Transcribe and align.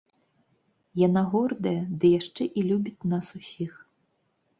Яна 1.07 1.21
гордая, 1.33 1.73
ды 2.03 2.11
яшчэ 2.19 2.43
і 2.61 2.65
любіць 2.71 3.05
нас 3.13 3.25
усіх. 3.41 3.77